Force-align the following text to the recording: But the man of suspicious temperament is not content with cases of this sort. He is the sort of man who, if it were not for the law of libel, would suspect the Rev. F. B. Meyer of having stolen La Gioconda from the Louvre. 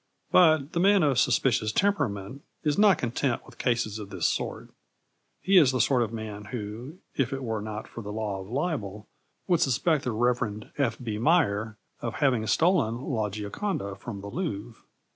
But 0.31 0.71
the 0.73 0.79
man 0.79 1.03
of 1.03 1.19
suspicious 1.19 1.71
temperament 1.71 2.41
is 2.63 2.75
not 2.75 2.97
content 2.97 3.45
with 3.45 3.59
cases 3.59 3.99
of 3.99 4.09
this 4.09 4.27
sort. 4.27 4.69
He 5.43 5.57
is 5.59 5.71
the 5.71 5.79
sort 5.79 6.01
of 6.01 6.11
man 6.11 6.45
who, 6.45 6.97
if 7.15 7.31
it 7.31 7.43
were 7.43 7.61
not 7.61 7.87
for 7.87 8.01
the 8.01 8.11
law 8.11 8.41
of 8.41 8.49
libel, 8.49 9.05
would 9.47 9.61
suspect 9.61 10.03
the 10.03 10.11
Rev. 10.11 10.71
F. 10.75 10.97
B. 10.97 11.19
Meyer 11.19 11.77
of 12.01 12.15
having 12.15 12.47
stolen 12.47 12.99
La 12.99 13.29
Gioconda 13.29 13.95
from 13.95 14.21
the 14.21 14.31
Louvre. 14.31 14.81